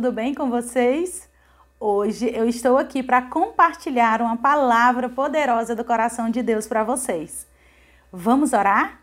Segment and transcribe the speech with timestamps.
[0.00, 1.28] tudo bem com vocês?
[1.80, 7.48] Hoje eu estou aqui para compartilhar uma palavra poderosa do coração de Deus para vocês.
[8.12, 9.00] Vamos orar?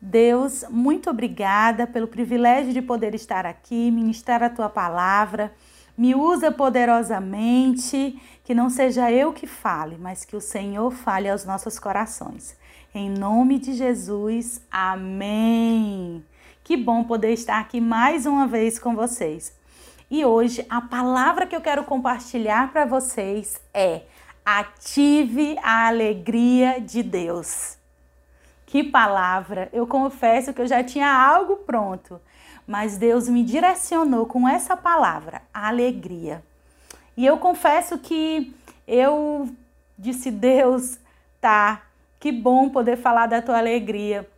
[0.00, 5.54] Deus, muito obrigada pelo privilégio de poder estar aqui, ministrar a tua palavra.
[5.96, 11.44] Me usa poderosamente, que não seja eu que fale, mas que o Senhor fale aos
[11.44, 12.56] nossos corações.
[12.92, 16.24] Em nome de Jesus, amém.
[16.64, 19.54] Que bom poder estar aqui mais uma vez com vocês.
[20.08, 24.02] E hoje a palavra que eu quero compartilhar para vocês é:
[24.44, 27.76] ative a alegria de Deus.
[28.64, 29.68] Que palavra!
[29.72, 32.20] Eu confesso que eu já tinha algo pronto,
[32.66, 36.42] mas Deus me direcionou com essa palavra, alegria.
[37.16, 38.54] E eu confesso que
[38.86, 39.48] eu
[39.98, 41.00] disse: Deus,
[41.40, 41.82] tá,
[42.20, 44.28] que bom poder falar da tua alegria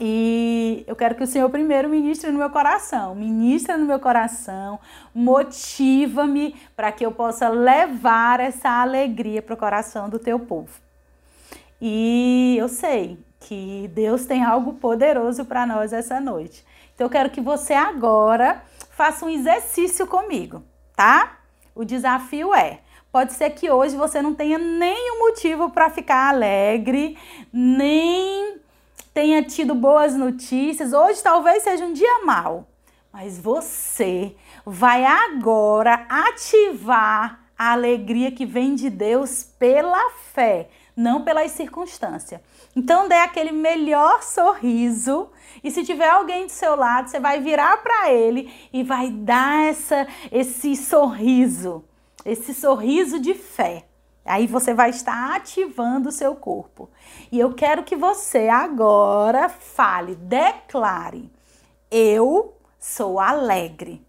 [0.00, 4.78] e eu quero que o Senhor primeiro ministre no meu coração, ministra no meu coração,
[5.14, 10.80] motiva-me para que eu possa levar essa alegria para o coração do teu povo.
[11.80, 16.64] E eu sei que Deus tem algo poderoso para nós essa noite.
[16.94, 20.62] Então eu quero que você agora faça um exercício comigo,
[20.96, 21.38] tá?
[21.74, 27.16] O desafio é Pode ser que hoje você não tenha nenhum motivo para ficar alegre,
[27.50, 28.60] nem
[29.18, 30.92] tenha tido boas notícias.
[30.92, 32.68] Hoje talvez seja um dia mau,
[33.12, 41.50] mas você vai agora ativar a alegria que vem de Deus pela fé, não pelas
[41.50, 42.40] circunstâncias.
[42.76, 45.30] Então dê aquele melhor sorriso
[45.64, 49.64] e se tiver alguém do seu lado, você vai virar para ele e vai dar
[49.64, 51.84] essa esse sorriso,
[52.24, 53.87] esse sorriso de fé.
[54.28, 56.90] Aí você vai estar ativando o seu corpo.
[57.32, 61.30] E eu quero que você agora fale, declare:
[61.90, 64.06] Eu sou alegre.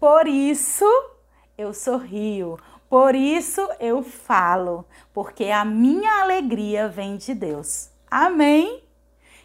[0.00, 0.84] Por isso
[1.56, 2.58] eu sorrio.
[2.88, 7.90] Por isso eu falo, porque a minha alegria vem de Deus.
[8.10, 8.82] Amém?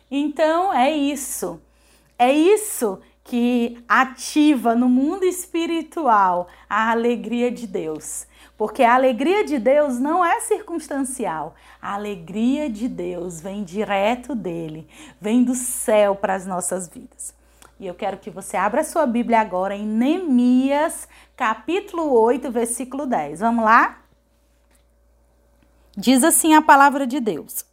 [0.09, 1.61] Então é isso.
[2.17, 8.25] É isso que ativa no mundo espiritual a alegria de Deus.
[8.57, 11.55] Porque a alegria de Deus não é circunstancial.
[11.81, 14.87] A alegria de Deus vem direto dele,
[15.19, 17.33] vem do céu para as nossas vidas.
[17.79, 23.39] E eu quero que você abra sua Bíblia agora em Neemias, capítulo 8, versículo 10.
[23.39, 23.99] Vamos lá?
[25.97, 27.65] Diz assim a palavra de Deus: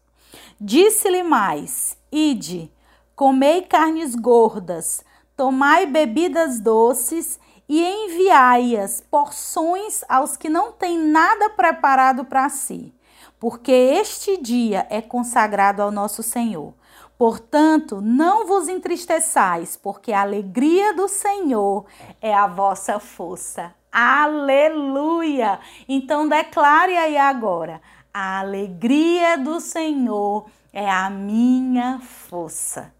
[0.60, 2.72] Disse-lhe mais: Ide,
[3.14, 5.04] comei carnes gordas,
[5.36, 7.38] tomai bebidas doces
[7.72, 12.92] e enviai-as porções aos que não têm nada preparado para si,
[13.38, 16.74] porque este dia é consagrado ao nosso Senhor.
[17.16, 21.86] Portanto, não vos entristeçais, porque a alegria do Senhor
[22.20, 23.72] é a vossa força.
[23.92, 25.60] Aleluia!
[25.88, 27.80] Então declare aí agora:
[28.12, 32.92] a alegria do Senhor é a minha força.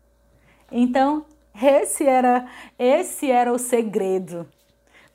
[0.71, 1.27] Então,
[1.61, 2.47] esse era
[2.79, 4.47] esse era o segredo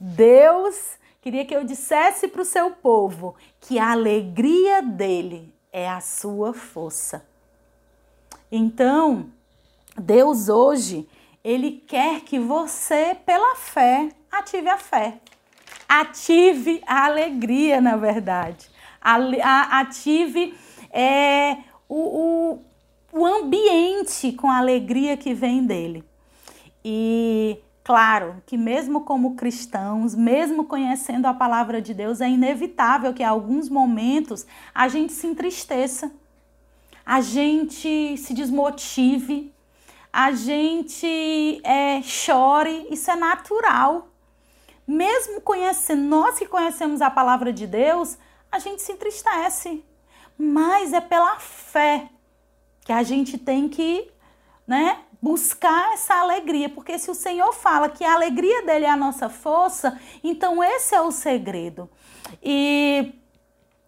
[0.06, 6.00] Deus queria que eu dissesse para o seu povo que a alegria dele é a
[6.00, 7.26] sua força.
[8.52, 9.32] Então,
[9.98, 11.10] Deus hoje,
[11.44, 15.18] ele quer que você, pela fé, ative a fé.
[15.90, 18.70] Ative a alegria, na verdade.
[19.02, 20.56] Ative
[20.92, 21.58] é,
[21.90, 22.60] o,
[23.12, 26.04] o, o ambiente com a alegria que vem dele.
[26.84, 33.22] E Claro que, mesmo como cristãos, mesmo conhecendo a palavra de Deus, é inevitável que,
[33.22, 36.12] em alguns momentos, a gente se entristeça,
[37.06, 39.54] a gente se desmotive,
[40.12, 42.88] a gente é, chore.
[42.90, 44.08] Isso é natural.
[44.88, 48.18] Mesmo conhecendo, nós que conhecemos a palavra de Deus,
[48.52, 49.86] a gente se entristece.
[50.36, 52.10] Mas é pela fé
[52.84, 54.10] que a gente tem que
[54.66, 58.96] né, buscar essa alegria, porque se o Senhor fala que a alegria dele é a
[58.96, 61.90] nossa força, então esse é o segredo.
[62.44, 63.12] E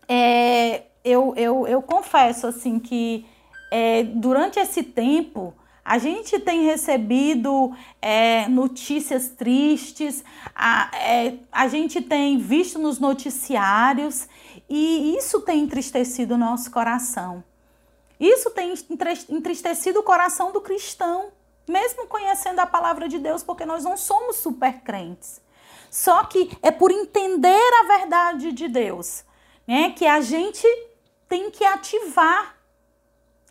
[0.08, 3.24] é, eu, eu, eu confesso assim que
[3.70, 5.54] é, durante esse tempo
[5.86, 10.24] a gente tem recebido é, notícias tristes,
[10.56, 14.28] a, é, a gente tem visto nos noticiários
[14.68, 17.44] e isso tem entristecido o nosso coração.
[18.20, 18.74] Isso tem
[19.30, 21.32] entristecido o coração do cristão,
[21.68, 25.42] mesmo conhecendo a palavra de Deus, porque nós não somos super crentes.
[25.90, 29.24] Só que é por entender a verdade de Deus,
[29.68, 30.68] né, que a gente
[31.28, 32.56] tem que ativar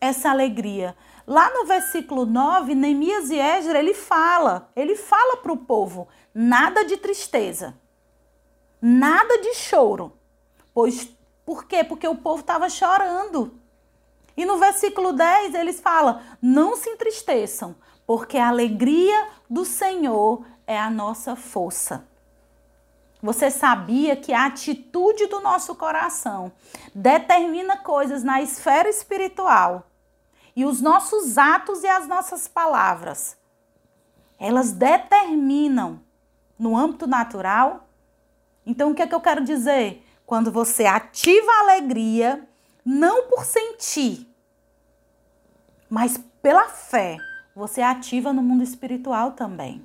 [0.00, 0.96] essa alegria.
[1.26, 6.84] lá no versículo 9, Neemias e Esdra, ele fala, ele fala para o povo, nada
[6.84, 7.76] de tristeza,
[8.80, 10.12] nada de choro.
[10.72, 11.10] Pois,
[11.44, 11.82] por quê?
[11.82, 13.58] Porque o povo estava chorando.
[14.36, 17.74] E no versículo 10 eles falam: não se entristeçam,
[18.06, 22.06] porque a alegria do Senhor é a nossa força.
[23.22, 26.52] Você sabia que a atitude do nosso coração
[26.94, 29.86] determina coisas na esfera espiritual
[30.54, 33.36] e os nossos atos e as nossas palavras,
[34.38, 36.00] elas determinam
[36.58, 37.88] no âmbito natural?
[38.64, 40.02] Então, o que é que eu quero dizer?
[40.24, 42.46] Quando você ativa a alegria,
[42.84, 44.25] não por sentir,
[45.96, 47.16] mas pela fé,
[47.54, 49.82] você ativa no mundo espiritual também.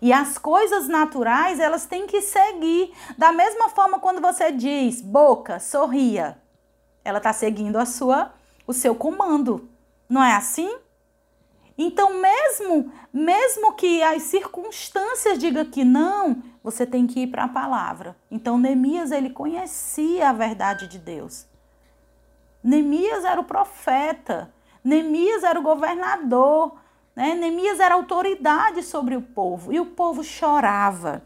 [0.00, 2.92] E as coisas naturais, elas têm que seguir.
[3.18, 6.38] Da mesma forma quando você diz, boca, sorria,
[7.04, 8.32] ela está seguindo a sua,
[8.64, 9.68] o seu comando.
[10.08, 10.78] Não é assim?
[11.76, 17.48] Então, mesmo, mesmo que as circunstâncias digam que não, você tem que ir para a
[17.48, 18.16] palavra.
[18.30, 21.48] Então, Neemias, ele conhecia a verdade de Deus.
[22.62, 26.74] Neemias era o profeta, Neemias era o governador,
[27.14, 27.34] né?
[27.34, 31.22] Neemias era autoridade sobre o povo e o povo chorava.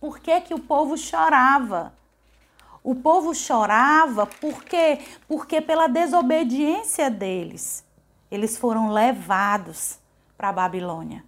[0.00, 1.92] Por que, que o povo chorava?
[2.82, 7.84] O povo chorava porque, porque pela desobediência deles,
[8.30, 9.98] eles foram levados
[10.36, 11.22] para a Babilônia.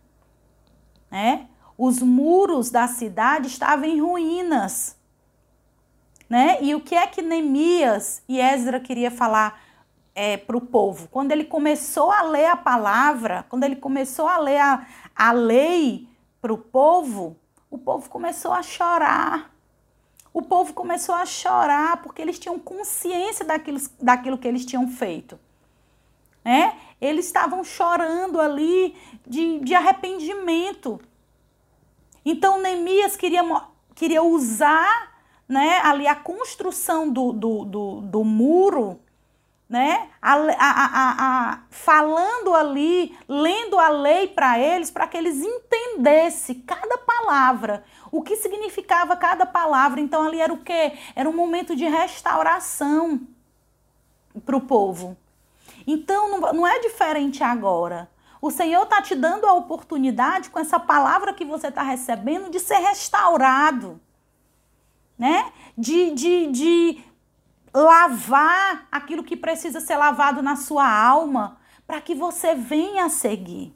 [1.10, 1.46] Né?
[1.76, 4.96] Os muros da cidade estavam em ruínas.
[6.28, 6.56] Né?
[6.62, 9.60] E o que é que Neemias e Esdra queria falar
[10.14, 11.08] é, para o povo?
[11.08, 16.08] Quando ele começou a ler a palavra, quando ele começou a ler a, a lei
[16.40, 17.36] para o povo,
[17.70, 19.50] o povo começou a chorar.
[20.34, 25.38] O povo começou a chorar porque eles tinham consciência daquilo, daquilo que eles tinham feito.
[26.44, 26.76] Né?
[27.00, 31.00] Eles estavam chorando ali de, de arrependimento.
[32.24, 33.42] Então Neemias queria,
[33.94, 35.12] queria usar
[35.48, 39.00] né, ali a construção do, do, do, do muro,
[39.72, 46.56] né, a, a, a, falando ali, lendo a lei para eles, para que eles entendessem
[46.60, 49.98] cada palavra, o que significava cada palavra.
[49.98, 50.92] Então ali era o quê?
[51.16, 53.22] Era um momento de restauração
[54.44, 55.16] para o povo.
[55.86, 58.10] Então não, não é diferente agora.
[58.42, 62.60] O Senhor está te dando a oportunidade, com essa palavra que você está recebendo, de
[62.60, 63.98] ser restaurado
[65.22, 65.52] né?
[65.78, 67.04] De, de, de
[67.74, 73.74] lavar aquilo que precisa ser lavado na sua alma, para que você venha seguir.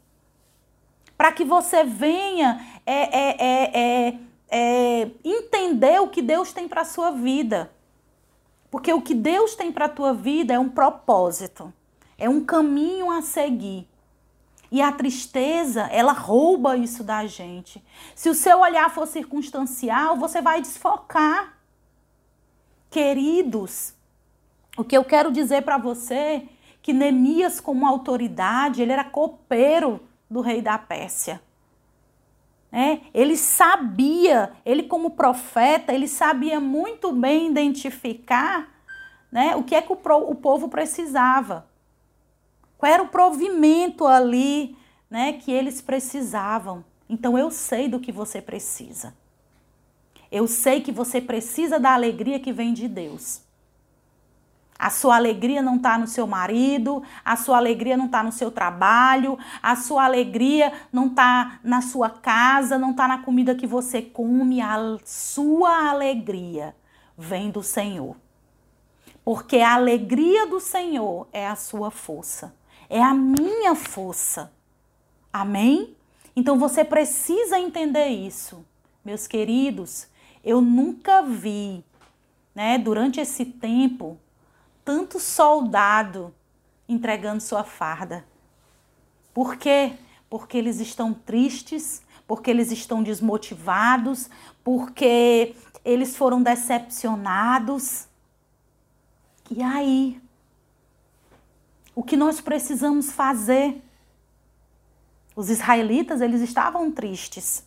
[1.16, 4.18] Para que você venha é, é, é, é,
[4.50, 7.70] é entender o que Deus tem para a sua vida.
[8.70, 11.72] Porque o que Deus tem para a tua vida é um propósito,
[12.18, 13.88] é um caminho a seguir.
[14.70, 17.82] E a tristeza, ela rouba isso da gente.
[18.14, 21.55] Se o seu olhar for circunstancial, você vai desfocar.
[22.90, 23.94] Queridos,
[24.76, 26.48] o que eu quero dizer para você
[26.82, 30.00] que Neemias, como autoridade, ele era copeiro
[30.30, 31.42] do rei da Pérsia.
[32.70, 38.68] É, ele sabia, ele como profeta, ele sabia muito bem identificar
[39.32, 39.98] né, o que é que o,
[40.28, 41.66] o povo precisava.
[42.76, 44.76] Qual era o provimento ali,
[45.08, 46.84] né, que eles precisavam?
[47.08, 49.14] Então eu sei do que você precisa.
[50.30, 53.42] Eu sei que você precisa da alegria que vem de Deus.
[54.78, 58.50] A sua alegria não está no seu marido, a sua alegria não está no seu
[58.50, 64.02] trabalho, a sua alegria não está na sua casa, não está na comida que você
[64.02, 64.60] come.
[64.60, 66.76] A sua alegria
[67.16, 68.16] vem do Senhor.
[69.24, 72.54] Porque a alegria do Senhor é a sua força
[72.88, 74.52] é a minha força.
[75.32, 75.96] Amém?
[76.34, 78.64] Então você precisa entender isso.
[79.04, 80.08] Meus queridos,
[80.46, 81.84] eu nunca vi,
[82.54, 84.18] né, durante esse tempo,
[84.84, 86.32] tanto soldado
[86.88, 88.24] entregando sua farda.
[89.34, 89.92] Por quê?
[90.30, 94.30] Porque eles estão tristes, porque eles estão desmotivados,
[94.64, 98.06] porque eles foram decepcionados.
[99.50, 100.20] E aí?
[101.96, 103.82] o que nós precisamos fazer.
[105.34, 107.64] Os israelitas, eles estavam tristes.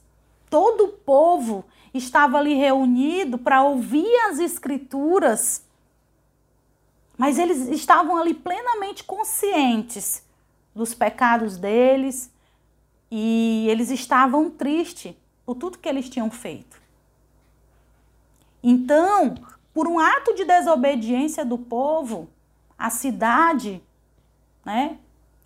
[0.50, 5.64] Todo o povo estava ali reunido para ouvir as escrituras.
[7.18, 10.24] Mas eles estavam ali plenamente conscientes
[10.74, 12.32] dos pecados deles
[13.12, 15.14] e eles estavam tristes
[15.46, 16.80] por tudo que eles tinham feito.
[18.62, 19.36] Então,
[19.74, 22.30] por um ato de desobediência do povo,
[22.78, 23.82] a cidade
[24.70, 24.98] né?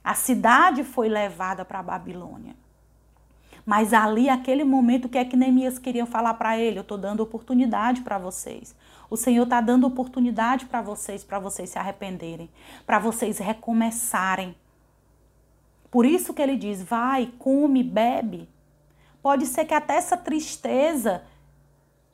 [0.03, 2.55] A cidade foi levada para a Babilônia.
[3.65, 6.79] Mas ali, aquele momento, o que é que Neemias queria falar para ele?
[6.79, 8.75] Eu estou dando oportunidade para vocês.
[9.09, 12.49] O Senhor está dando oportunidade para vocês, para vocês se arrependerem,
[12.85, 14.55] para vocês recomeçarem.
[15.89, 18.49] Por isso que ele diz: vai, come, bebe.
[19.21, 21.23] Pode ser que até essa tristeza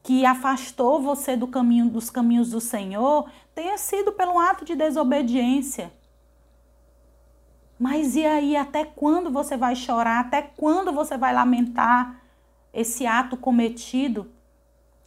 [0.04, 5.92] que afastou você do caminho dos caminhos do Senhor tenha sido pelo ato de desobediência.
[7.80, 10.20] Mas e aí, até quando você vai chorar?
[10.20, 12.22] Até quando você vai lamentar
[12.74, 14.30] esse ato cometido?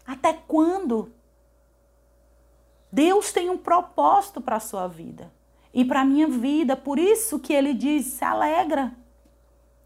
[0.07, 1.13] Até quando?
[2.91, 5.31] Deus tem um propósito para a sua vida
[5.75, 6.75] e para a minha vida.
[6.75, 8.97] Por isso que ele diz: se alegra.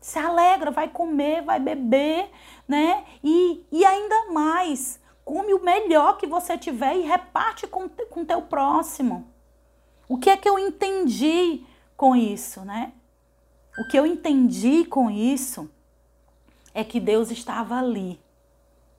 [0.00, 2.30] Se alegra, vai comer, vai beber,
[2.68, 3.04] né?
[3.24, 8.42] E, e ainda mais, come o melhor que você tiver e reparte com o teu
[8.42, 9.28] próximo.
[10.08, 11.66] O que é que eu entendi
[11.96, 12.92] com isso, né?
[13.78, 15.70] O que eu entendi com isso
[16.74, 18.20] é que Deus estava ali,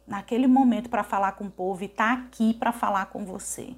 [0.05, 3.75] naquele momento, para falar com o povo e está aqui para falar com você.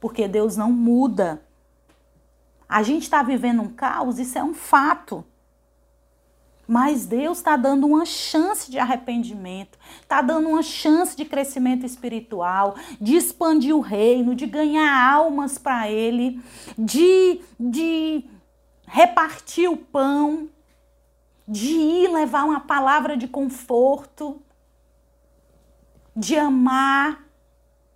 [0.00, 1.42] Porque Deus não muda.
[2.68, 5.24] A gente está vivendo um caos, isso é um fato.
[6.66, 12.74] Mas Deus está dando uma chance de arrependimento, está dando uma chance de crescimento espiritual,
[13.00, 16.42] de expandir o reino, de ganhar almas para Ele,
[16.78, 18.24] de, de
[18.86, 20.48] repartir o pão,
[21.46, 24.40] de ir levar uma palavra de conforto,
[26.16, 27.24] de amar,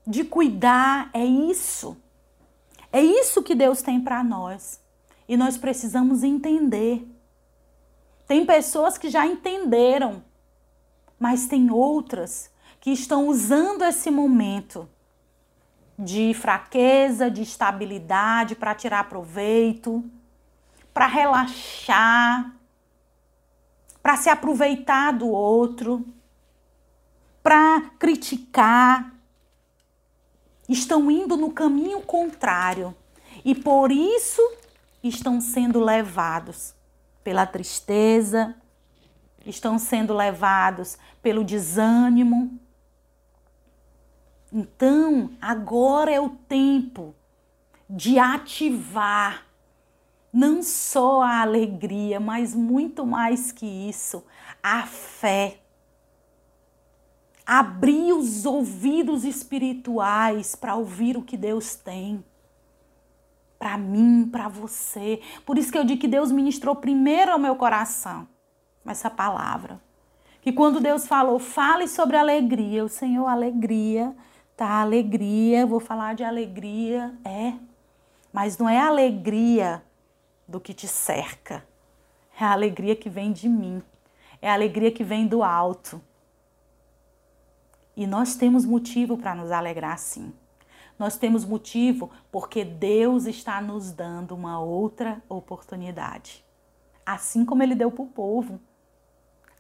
[0.07, 1.11] de cuidar.
[1.13, 1.97] É isso.
[2.93, 4.81] É isso que Deus tem para nós.
[5.29, 7.07] E nós precisamos entender.
[8.29, 10.23] Tem pessoas que já entenderam,
[11.19, 14.87] mas tem outras que estão usando esse momento
[15.99, 20.05] de fraqueza, de estabilidade para tirar proveito,
[20.93, 22.55] para relaxar,
[24.03, 26.07] para se aproveitar do outro,
[27.43, 29.11] para criticar,
[30.69, 32.95] estão indo no caminho contrário
[33.43, 34.43] e por isso
[35.03, 36.77] estão sendo levados
[37.29, 38.57] pela tristeza,
[39.45, 42.59] estão sendo levados pelo desânimo.
[44.51, 47.15] Então, agora é o tempo
[47.87, 49.47] de ativar
[50.33, 54.25] não só a alegria, mas muito mais que isso,
[54.63, 55.59] a fé
[57.45, 62.25] abrir os ouvidos espirituais para ouvir o que Deus tem
[63.59, 65.21] para mim, para você.
[65.45, 68.29] Por isso que eu digo que Deus ministrou primeiro ao meu coração
[68.87, 69.81] essa palavra.
[70.41, 74.15] Que quando Deus falou, fale sobre alegria, o Senhor, alegria,
[74.57, 74.81] tá?
[74.81, 77.55] Alegria, vou falar de alegria, é.
[78.33, 79.83] Mas não é alegria
[80.47, 81.67] do que te cerca,
[82.41, 83.83] é a alegria que vem de mim,
[84.41, 86.01] é a alegria que vem do alto.
[87.97, 90.33] E nós temos motivo para nos alegrar sim.
[90.99, 96.45] Nós temos motivo porque Deus está nos dando uma outra oportunidade.
[97.07, 98.61] Assim como ele deu para o povo.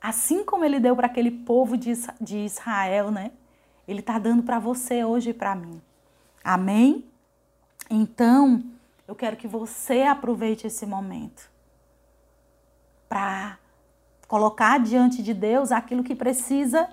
[0.00, 3.30] Assim como ele deu para aquele povo de Israel, né?
[3.86, 5.80] Ele está dando para você hoje e para mim.
[6.42, 7.04] Amém?
[7.88, 8.62] Então,
[9.06, 11.50] eu quero que você aproveite esse momento
[13.08, 13.58] para
[14.26, 16.88] colocar diante de Deus aquilo que precisa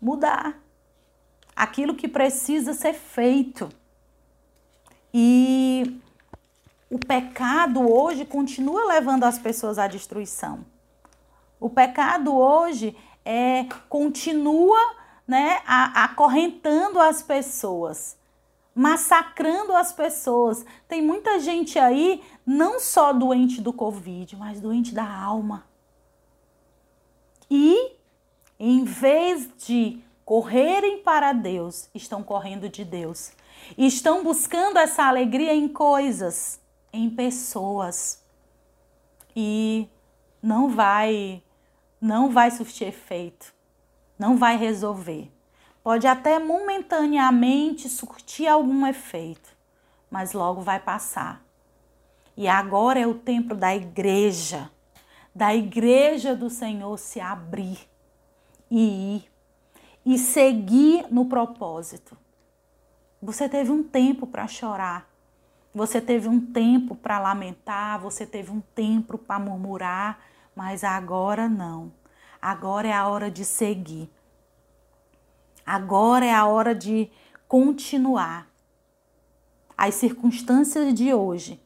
[0.00, 0.63] mudar
[1.54, 3.68] aquilo que precisa ser feito.
[5.12, 6.00] E
[6.90, 10.64] o pecado hoje continua levando as pessoas à destruição.
[11.58, 14.78] O pecado hoje é, continua
[15.26, 18.18] né, acorrentando as pessoas,
[18.74, 20.64] massacrando as pessoas.
[20.86, 25.66] Tem muita gente aí, não só doente do Covid, mas doente da alma.
[27.50, 27.92] E,
[28.58, 33.32] em vez de correrem para Deus, estão correndo de Deus.
[33.76, 36.60] E estão buscando essa alegria em coisas,
[36.92, 38.22] em pessoas.
[39.34, 39.88] E
[40.42, 41.42] não vai
[42.00, 43.54] não vai surtir efeito.
[44.18, 45.32] Não vai resolver.
[45.82, 49.56] Pode até momentaneamente surtir algum efeito,
[50.10, 51.42] mas logo vai passar.
[52.36, 54.70] E agora é o tempo da igreja,
[55.34, 57.78] da igreja do Senhor se abrir
[58.70, 59.33] e ir
[60.04, 62.16] e seguir no propósito.
[63.22, 65.08] Você teve um tempo para chorar,
[65.74, 70.20] você teve um tempo para lamentar, você teve um tempo para murmurar,
[70.54, 71.92] mas agora não.
[72.40, 74.10] Agora é a hora de seguir.
[75.64, 77.10] Agora é a hora de
[77.48, 78.46] continuar.
[79.76, 81.60] As circunstâncias de hoje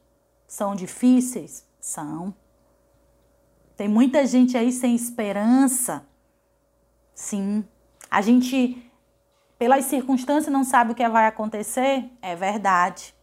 [0.47, 1.66] são difíceis?
[1.80, 2.35] São.
[3.76, 6.07] Tem muita gente aí sem esperança.
[7.14, 7.64] Sim.
[8.11, 8.91] A gente,
[9.59, 12.11] pelas circunstâncias, não sabe o que vai acontecer?
[12.23, 13.15] É verdade.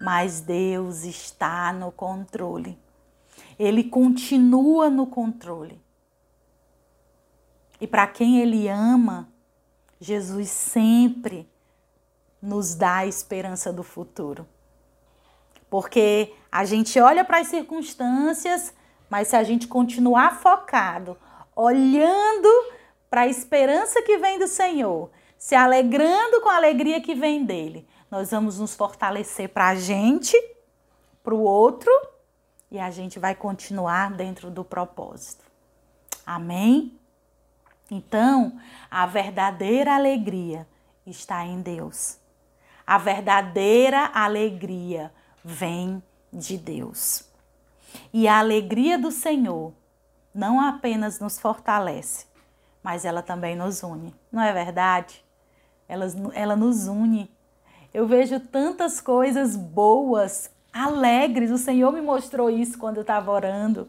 [0.00, 2.78] Mas Deus está no controle.
[3.58, 5.80] Ele continua no controle.
[7.80, 9.28] E para quem Ele ama,
[10.00, 11.48] Jesus sempre
[12.40, 14.46] nos dá a esperança do futuro.
[15.68, 18.72] Porque a gente olha para as circunstâncias,
[19.10, 21.16] mas se a gente continuar focado,
[21.54, 22.48] olhando
[23.10, 27.86] para a esperança que vem do Senhor, se alegrando com a alegria que vem dele,
[28.10, 30.36] nós vamos nos fortalecer para a gente,
[31.22, 31.90] para o outro,
[32.70, 35.44] e a gente vai continuar dentro do propósito.
[36.24, 36.98] Amém?
[37.90, 38.58] Então,
[38.90, 40.66] a verdadeira alegria
[41.06, 42.18] está em Deus.
[42.84, 45.12] A verdadeira alegria
[45.44, 47.24] vem de Deus.
[48.12, 49.72] E a alegria do Senhor
[50.34, 52.26] não apenas nos fortalece,
[52.86, 54.14] mas ela também nos une.
[54.30, 55.24] Não é verdade?
[55.88, 57.28] Ela, ela nos une.
[57.92, 61.50] Eu vejo tantas coisas boas, alegres.
[61.50, 63.88] O Senhor me mostrou isso quando eu estava orando.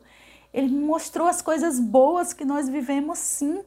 [0.51, 3.63] Ele me mostrou as coisas boas que nós vivemos sim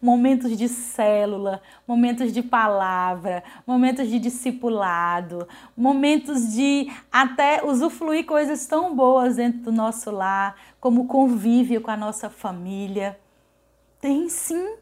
[0.00, 8.96] momentos de célula, momentos de palavra, momentos de discipulado, momentos de até usufruir coisas tão
[8.96, 13.18] boas dentro do nosso lar, como convívio com a nossa família.
[14.04, 14.76] Tem sim,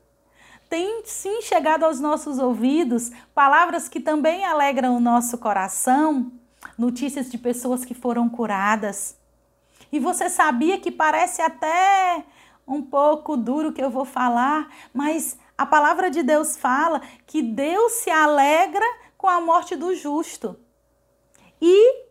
[0.69, 6.33] tem sim chegado aos nossos ouvidos palavras que também alegram o nosso coração,
[6.77, 9.17] notícias de pessoas que foram curadas.
[9.93, 12.25] E você sabia que parece até
[12.67, 17.93] um pouco duro que eu vou falar, mas a palavra de Deus fala que Deus
[17.93, 18.85] se alegra
[19.17, 20.59] com a morte do justo.
[21.61, 22.07] E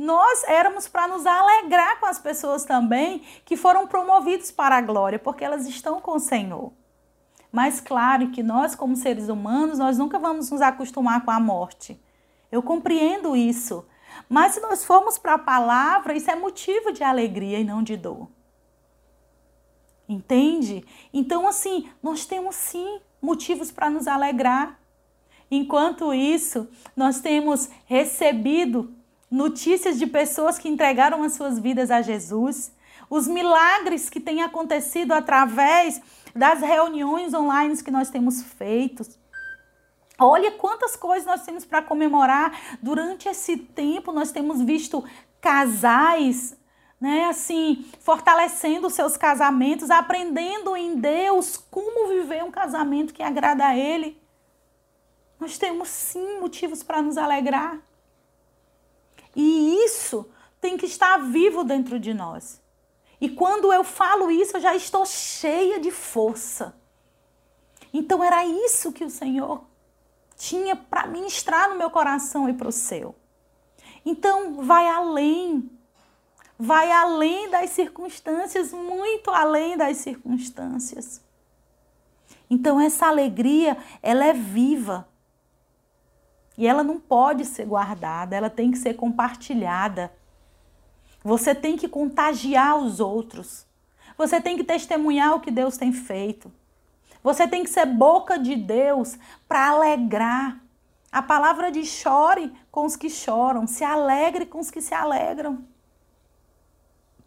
[0.00, 5.18] nós éramos para nos alegrar com as pessoas também que foram promovidos para a glória,
[5.18, 6.72] porque elas estão com o Senhor.
[7.52, 12.02] Mas claro que nós, como seres humanos, nós nunca vamos nos acostumar com a morte.
[12.50, 13.86] Eu compreendo isso.
[14.26, 17.98] Mas se nós formos para a palavra, isso é motivo de alegria e não de
[17.98, 18.26] dor.
[20.08, 20.82] Entende?
[21.12, 24.80] Então, assim, nós temos sim motivos para nos alegrar.
[25.50, 28.94] Enquanto isso, nós temos recebido
[29.30, 32.72] notícias de pessoas que entregaram as suas vidas a Jesus,
[33.08, 36.00] os milagres que têm acontecido através
[36.34, 39.06] das reuniões online que nós temos feito.
[40.18, 42.78] Olha quantas coisas nós temos para comemorar.
[42.82, 45.02] Durante esse tempo, nós temos visto
[45.40, 46.56] casais
[47.00, 53.76] né, assim, fortalecendo seus casamentos, aprendendo em Deus como viver um casamento que agrada a
[53.76, 54.20] Ele.
[55.38, 57.78] Nós temos sim motivos para nos alegrar.
[59.34, 60.28] E isso
[60.60, 62.60] tem que estar vivo dentro de nós.
[63.20, 66.74] E quando eu falo isso, eu já estou cheia de força.
[67.92, 69.64] Então era isso que o Senhor
[70.36, 73.14] tinha para ministrar no meu coração e para o seu.
[74.04, 75.70] Então vai além
[76.60, 81.22] vai além das circunstâncias, muito além das circunstâncias.
[82.50, 85.08] Então essa alegria, ela é viva.
[86.60, 90.12] E ela não pode ser guardada, ela tem que ser compartilhada.
[91.24, 93.64] Você tem que contagiar os outros.
[94.18, 96.52] Você tem que testemunhar o que Deus tem feito.
[97.22, 99.18] Você tem que ser boca de Deus
[99.48, 100.60] para alegrar.
[101.10, 105.64] A palavra diz: chore com os que choram, se alegre com os que se alegram.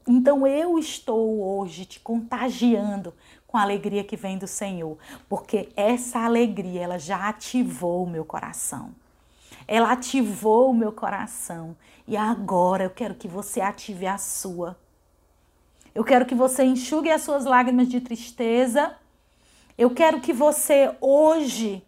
[0.07, 3.11] Então eu estou hoje te contagiando
[3.47, 4.95] com a alegria que vem do Senhor,
[5.27, 8.93] porque essa alegria ela já ativou o meu coração.
[9.67, 11.75] Ela ativou o meu coração
[12.07, 14.77] e agora eu quero que você ative a sua.
[15.95, 18.95] Eu quero que você enxugue as suas lágrimas de tristeza.
[19.77, 21.85] Eu quero que você hoje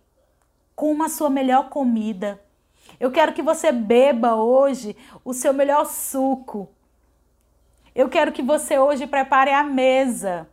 [0.76, 2.42] coma a sua melhor comida.
[3.00, 6.70] Eu quero que você beba hoje o seu melhor suco.
[7.96, 10.48] Eu quero que você hoje prepare a mesa.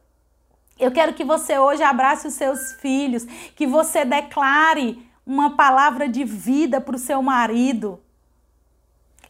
[0.79, 6.25] Eu quero que você hoje abrace os seus filhos, que você declare uma palavra de
[6.25, 8.01] vida para o seu marido.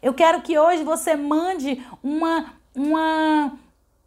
[0.00, 3.52] Eu quero que hoje você mande uma, uma,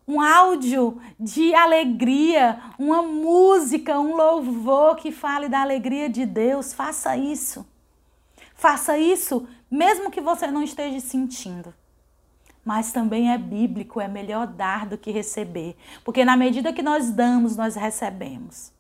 [0.07, 6.73] um áudio de alegria, uma música, um louvor que fale da alegria de Deus.
[6.73, 7.65] Faça isso.
[8.55, 11.73] Faça isso, mesmo que você não esteja sentindo
[12.65, 17.11] mas também é bíblico, é melhor dar do que receber, porque na medida que nós
[17.11, 18.71] damos, nós recebemos.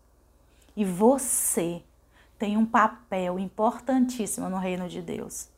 [0.75, 1.83] E você
[2.37, 5.49] tem um papel importantíssimo no reino de Deus.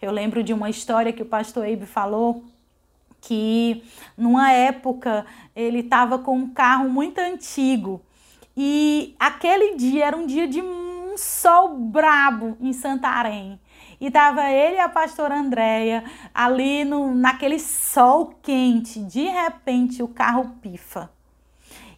[0.00, 2.44] Eu lembro de uma história que o pastor Eibe falou
[3.20, 3.84] que
[4.16, 8.02] numa época ele estava com um carro muito antigo
[8.56, 13.58] e aquele dia era um dia de um sol brabo em Santarém.
[14.00, 16.04] E tava ele e a pastora Andréia
[16.34, 18.98] ali no, naquele sol quente.
[19.04, 21.08] De repente o carro pifa.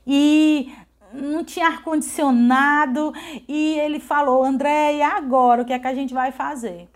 [0.07, 0.71] E
[1.15, 3.13] não tinha ar-condicionado.
[3.49, 5.63] E ele falou: André, e agora?
[5.63, 6.89] O que é que a gente vai fazer?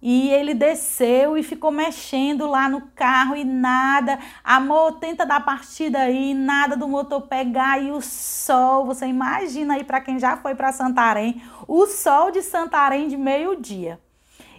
[0.00, 4.18] E ele desceu e ficou mexendo lá no carro e nada.
[4.44, 9.84] Amor, tenta dar partida aí, nada do motor pegar e o sol, você imagina aí
[9.84, 13.98] para quem já foi para Santarém, o sol de Santarém de meio-dia.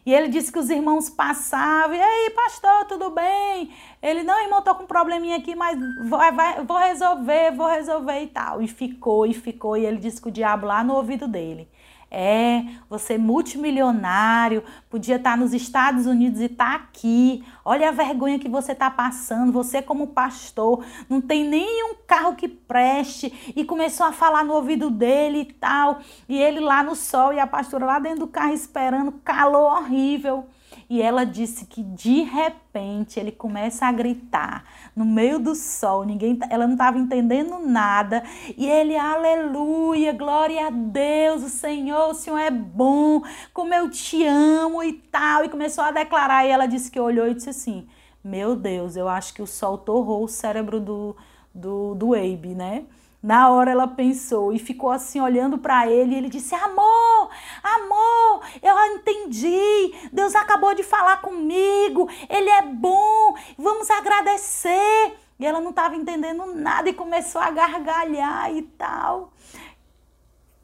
[0.07, 3.73] E ele disse que os irmãos passavam, e aí, pastor, tudo bem?
[4.01, 8.21] Ele, não, irmão, tô com um probleminha aqui, mas vai, vai, vou resolver, vou resolver
[8.21, 8.61] e tal.
[8.61, 11.67] E ficou, e ficou, e ele disse que o diabo lá no ouvido dele.
[12.09, 17.43] É, você é multimilionário, podia estar nos Estados Unidos e estar tá aqui.
[17.65, 19.51] Olha a vergonha que você está passando.
[19.51, 23.53] Você, como pastor, não tem nenhum carro que preste.
[23.55, 25.99] E começou a falar no ouvido dele e tal.
[26.29, 30.45] E ele lá no sol e a pastora lá dentro do carro esperando, calor horrível.
[30.89, 34.63] E ela disse que de repente ele começa a gritar
[34.95, 38.23] no meio do sol, ninguém, ela não estava entendendo nada.
[38.57, 43.21] E ele, aleluia, glória a Deus, o Senhor, o Senhor é bom,
[43.53, 45.43] como eu te amo e tal.
[45.43, 46.45] E começou a declarar.
[46.45, 47.85] E ela disse que olhou e disse assim:
[48.23, 51.17] Meu Deus, eu acho que o sol torrou o cérebro do,
[51.53, 52.85] do, do Abe, né?
[53.21, 57.29] Na hora ela pensou e ficou assim olhando para ele e ele disse: Amor,
[57.63, 59.93] amor, eu entendi.
[60.13, 62.09] Deus acabou de falar comigo.
[62.29, 63.35] Ele é bom.
[63.57, 65.17] Vamos agradecer.
[65.39, 69.33] E ela não estava entendendo nada e começou a gargalhar e tal.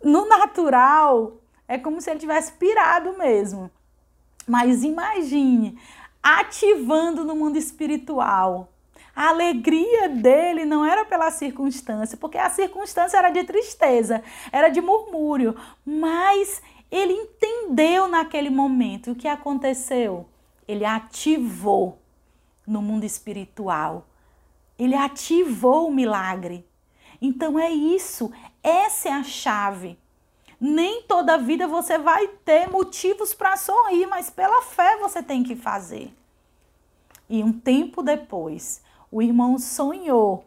[0.04, 1.38] No natural,
[1.68, 3.70] é como se ele tivesse pirado mesmo.
[4.48, 5.80] Mas imagine
[6.22, 8.73] ativando no mundo espiritual
[9.16, 14.82] a alegria dele não era pela circunstância, porque a circunstância era de tristeza, era de
[14.82, 20.28] murmúrio, mas ele entendeu naquele momento o que aconteceu.
[20.68, 22.00] Ele ativou
[22.68, 24.08] no mundo espiritual.
[24.78, 26.68] Ele ativou o milagre.
[27.22, 29.98] Então é isso, essa é a chave.
[30.60, 35.56] Nem toda vida você vai ter motivos para sorrir, mas pela fé você tem que
[35.56, 36.14] fazer.
[37.30, 38.83] E um tempo depois,
[39.14, 40.44] o irmão sonhou,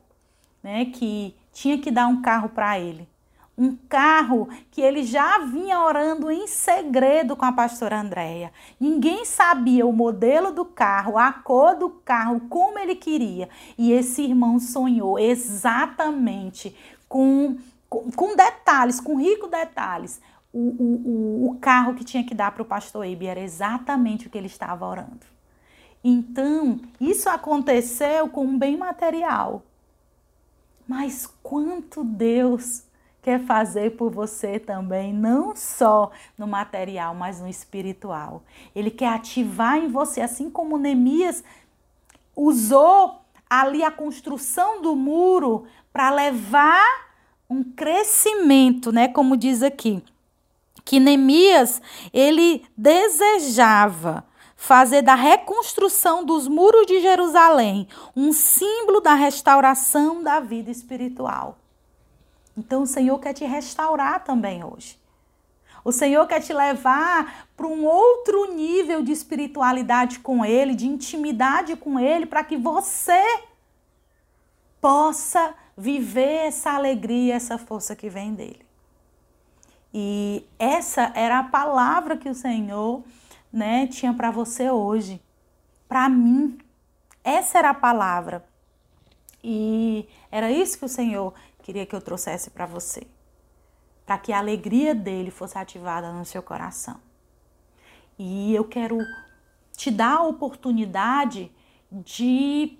[0.61, 3.09] né, que tinha que dar um carro para ele.
[3.57, 8.53] Um carro que ele já vinha orando em segredo com a pastora Andréia.
[8.79, 13.49] Ninguém sabia o modelo do carro, a cor do carro, como ele queria.
[13.79, 16.77] E esse irmão sonhou exatamente
[17.09, 17.57] com,
[17.89, 20.21] com, com detalhes, com ricos detalhes.
[20.53, 24.27] O, o, o, o carro que tinha que dar para o pastor Ibe era exatamente
[24.27, 25.36] o que ele estava orando.
[26.09, 29.65] Então, isso aconteceu com um bem material.
[30.87, 32.85] Mas quanto Deus
[33.21, 38.45] quer fazer por você também, não só no material, mas no espiritual.
[38.73, 41.43] Ele quer ativar em você, assim como Neemias
[42.37, 46.87] usou ali a construção do muro para levar
[47.51, 50.05] um crescimento, né, como diz aqui,
[50.85, 54.25] que Neemias ele desejava
[54.57, 61.59] fazer da reconstrução dos muros de Jerusalém um símbolo da restauração da vida espiritual.
[62.57, 64.99] Então o Senhor quer te restaurar também hoje.
[65.85, 71.77] O Senhor quer te levar para um outro nível de espiritualidade com Ele, de intimidade
[71.77, 73.23] com Ele, para que você
[74.81, 78.67] possa viver essa alegria, essa força que vem dele.
[79.95, 83.05] E essa era a palavra que o Senhor
[83.53, 85.23] né, tinha para você hoje,
[85.89, 86.59] para mim.
[87.23, 88.47] Essa era a palavra.
[89.43, 93.07] E era isso que o Senhor queria que eu trouxesse para você.
[94.05, 97.01] Para que a alegria dele fosse ativada no seu coração.
[98.19, 98.99] E eu quero
[99.77, 101.53] te dar a oportunidade
[101.91, 102.79] de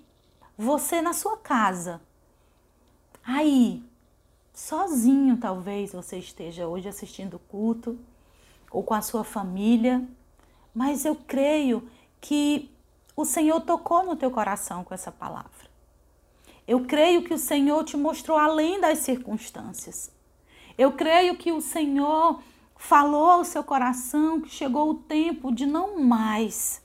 [0.57, 2.01] você na sua casa.
[3.23, 3.85] Aí,
[4.55, 7.99] sozinho talvez você esteja hoje assistindo o culto
[8.71, 10.07] ou com a sua família,
[10.77, 11.89] mas eu creio
[12.21, 12.71] que
[13.17, 15.71] o Senhor tocou no teu coração com essa palavra.
[16.69, 20.13] Eu creio que o Senhor te mostrou além das circunstâncias.
[20.77, 22.43] Eu creio que o Senhor
[22.77, 26.83] falou ao seu coração que chegou o tempo de não mais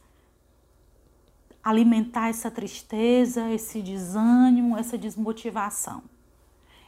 [1.61, 6.01] alimentar essa tristeza, esse desânimo, essa desmotivação.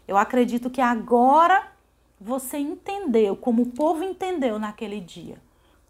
[0.07, 1.69] Eu acredito que agora
[2.17, 5.42] você entendeu, como o povo entendeu naquele dia,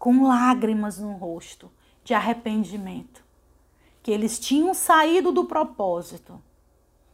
[0.04, 1.72] com lágrimas no rosto
[2.04, 3.24] de arrependimento,
[4.02, 6.38] que eles tinham saído do propósito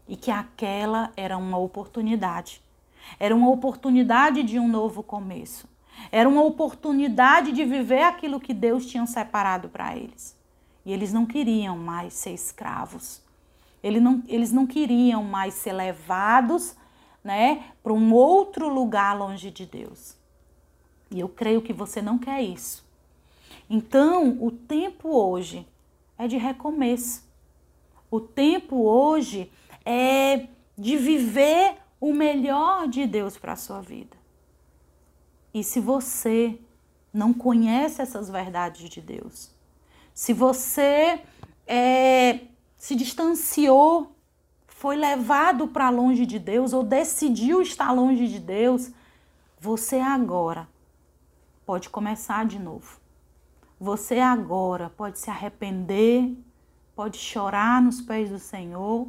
[0.09, 2.61] e que aquela era uma oportunidade.
[3.21, 5.69] Era uma oportunidade de um novo começo.
[6.11, 10.37] Era uma oportunidade de viver aquilo que Deus tinha separado para eles.
[10.85, 13.23] E eles não queriam mais ser escravos.
[13.85, 16.75] Eles não, eles não queriam mais ser levados
[17.23, 20.19] né, para um outro lugar longe de Deus.
[21.11, 22.85] E eu creio que você não quer isso.
[23.69, 25.67] Então, o tempo hoje
[26.17, 27.25] é de recomeço.
[28.11, 29.51] O tempo hoje
[29.85, 30.47] é
[30.77, 34.17] de viver o melhor de Deus para a sua vida.
[35.53, 36.59] E se você
[37.13, 39.51] não conhece essas verdades de Deus,
[40.15, 41.21] se você
[41.67, 42.41] é,
[42.77, 44.15] se distanciou,
[44.67, 48.91] foi levado para longe de Deus ou decidiu estar longe de Deus,
[49.61, 50.69] você agora
[51.71, 52.99] pode começar de novo.
[53.79, 56.37] Você agora pode se arrepender,
[56.97, 59.07] pode chorar nos pés do Senhor,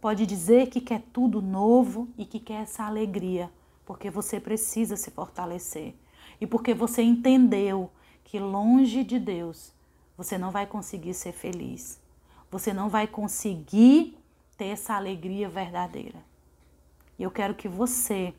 [0.00, 3.48] pode dizer que quer tudo novo e que quer essa alegria,
[3.86, 5.94] porque você precisa se fortalecer
[6.40, 7.88] e porque você entendeu
[8.24, 9.72] que longe de Deus
[10.16, 12.00] você não vai conseguir ser feliz.
[12.50, 14.18] Você não vai conseguir
[14.58, 16.18] ter essa alegria verdadeira.
[17.16, 18.34] E eu quero que você,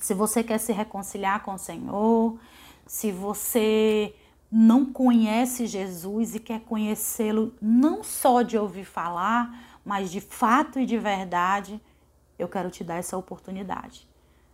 [0.00, 2.38] se você quer se reconciliar com o Senhor,
[2.86, 4.14] se você
[4.50, 10.86] não conhece Jesus e quer conhecê-lo não só de ouvir falar, mas de fato e
[10.86, 11.80] de verdade,
[12.38, 14.06] eu quero te dar essa oportunidade.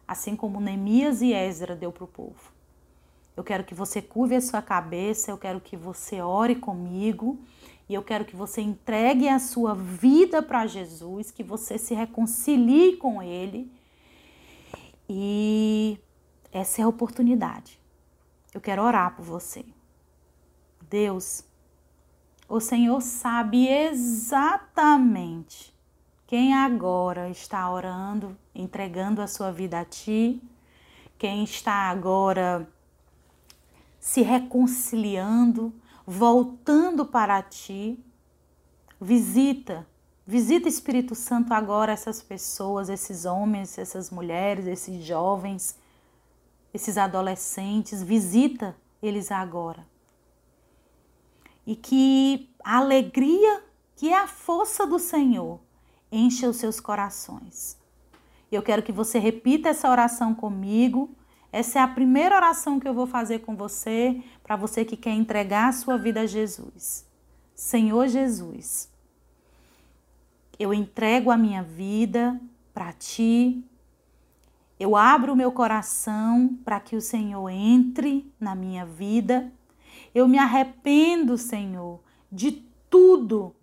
[0.09, 2.53] Assim como Neemias e Ezra deu para o povo.
[3.37, 7.39] Eu quero que você curve a sua cabeça, eu quero que você ore comigo
[7.89, 12.97] e eu quero que você entregue a sua vida para Jesus, que você se reconcilie
[12.97, 13.71] com Ele.
[15.09, 15.99] E
[16.53, 17.82] essa é a oportunidade.
[18.53, 19.65] Eu quero orar por você.
[20.89, 21.45] Deus,
[22.49, 25.73] o Senhor sabe exatamente
[26.27, 30.43] quem agora está orando, entregando a sua vida a Ti,
[31.19, 32.69] quem está agora
[34.03, 35.73] se reconciliando,
[36.05, 38.05] voltando para ti.
[39.01, 39.87] Visita,
[40.27, 45.79] visita Espírito Santo agora essas pessoas, esses homens, essas mulheres, esses jovens,
[46.73, 49.87] esses adolescentes, visita eles agora.
[51.67, 53.63] E que a alegria,
[53.97, 55.61] que é a força do Senhor,
[56.11, 57.79] encha os seus corações.
[58.51, 61.15] Eu quero que você repita essa oração comigo
[61.53, 65.13] essa é a primeira oração que eu vou fazer com você, para você que quer
[65.13, 67.07] entregar a sua vida a Jesus.
[67.55, 68.91] Senhor Jesus,
[70.59, 72.41] eu entrego a minha vida
[72.73, 73.63] para ti.
[74.83, 79.53] Eu abro o meu coração para que o Senhor entre na minha vida.
[80.13, 82.01] Eu me arrependo, Senhor,
[82.33, 82.51] de
[82.91, 83.55] tudo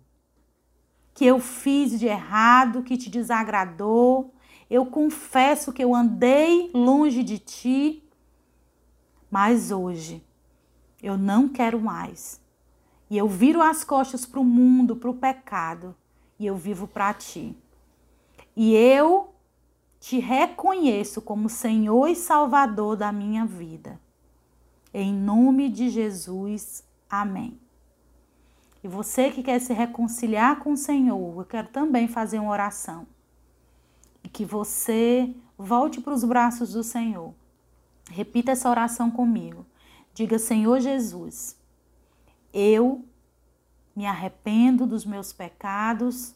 [1.12, 4.32] que eu fiz de errado, que te desagradou,
[4.70, 8.02] eu confesso que eu andei longe de ti,
[9.30, 10.24] mas hoje
[11.02, 12.40] eu não quero mais.
[13.10, 15.94] E eu viro as costas para o mundo, para o pecado,
[16.38, 17.54] e eu vivo para ti.
[18.56, 19.29] E eu
[20.00, 24.00] te reconheço como Senhor e Salvador da minha vida.
[24.92, 27.60] Em nome de Jesus, amém.
[28.82, 33.06] E você que quer se reconciliar com o Senhor, eu quero também fazer uma oração
[34.24, 37.34] e que você volte para os braços do Senhor.
[38.10, 39.66] Repita essa oração comigo.
[40.14, 41.56] Diga: Senhor Jesus,
[42.54, 43.04] eu
[43.94, 46.34] me arrependo dos meus pecados.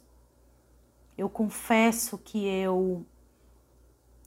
[1.16, 3.06] Eu confesso que eu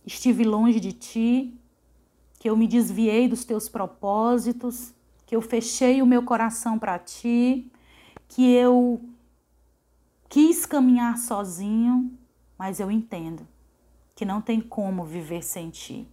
[0.08, 1.54] estive longe de ti,
[2.40, 4.94] que eu me desviei dos teus propósitos,
[5.26, 7.70] que eu fechei o meu coração para ti,
[8.30, 9.02] que eu
[10.30, 12.18] quis caminhar sozinho,
[12.58, 13.46] mas eu entendo
[14.16, 16.08] que não tem como viver sem ti,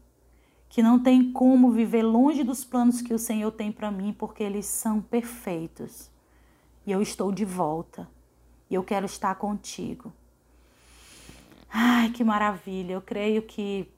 [0.68, 4.42] que não tem como viver longe dos planos que o Senhor tem para mim, porque
[4.42, 6.11] eles são perfeitos.
[6.85, 8.09] E eu estou de volta.
[8.68, 10.12] E eu quero estar contigo.
[11.76, 12.92] Ai, que maravilha!
[12.92, 13.92] Eu creio que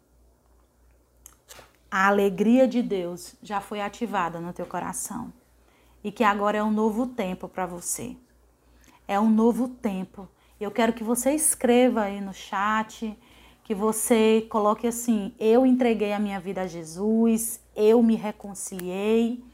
[1.91, 5.31] a alegria de Deus já foi ativada no teu coração
[6.03, 8.17] e que agora é um novo tempo para você.
[9.07, 10.27] É um novo tempo
[10.59, 13.17] eu quero que você escreva aí no chat,
[13.63, 19.45] que você coloque assim: eu entreguei a minha vida a Jesus, eu me reconciliei.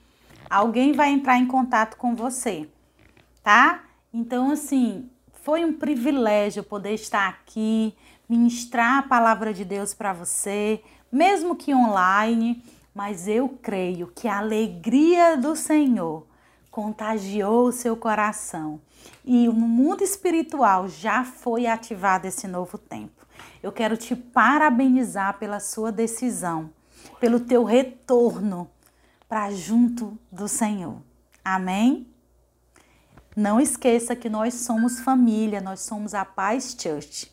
[0.48, 2.68] Alguém vai entrar em contato com você,
[3.42, 3.85] tá?
[4.12, 5.11] Então, assim,
[5.42, 7.94] foi um privilégio poder estar aqui,
[8.33, 12.64] ministrar a palavra de Deus para você, mesmo que online,
[12.95, 16.27] mas eu creio que a alegria do Senhor
[16.71, 18.81] contagiou o seu coração
[19.23, 23.27] e no mundo espiritual já foi ativado esse novo tempo.
[23.62, 26.71] Eu quero te parabenizar pela sua decisão,
[27.21, 28.71] pelo teu retorno
[29.29, 30.97] para junto do Senhor.
[31.45, 32.07] Amém?
[33.37, 37.31] Não esqueça que nós somos família, nós somos a Paz Church.